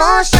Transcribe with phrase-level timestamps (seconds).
[0.00, 0.39] emotion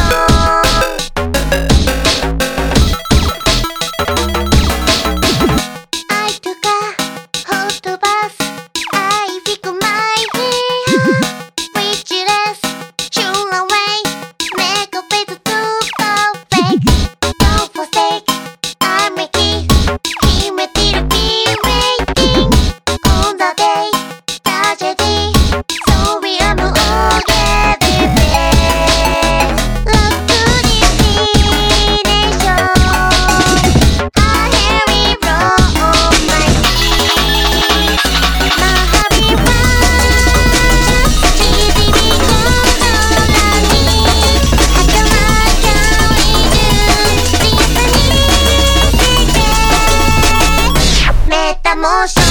[51.63, 52.30] たモーション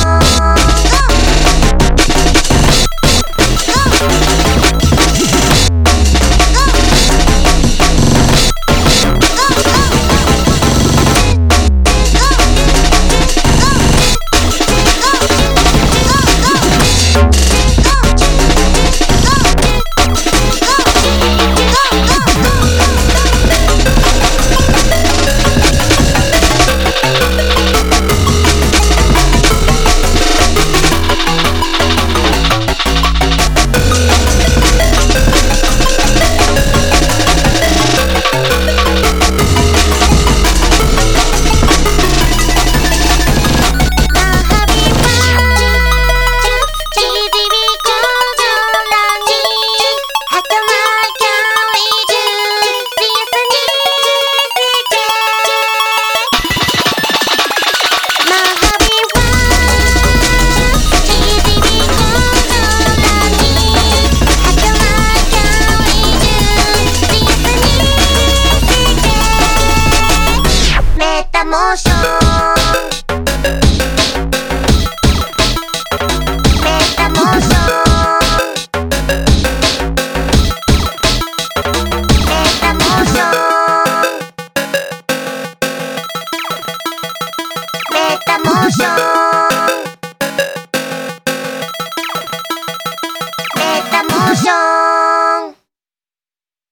[71.20, 72.19] estamos yo.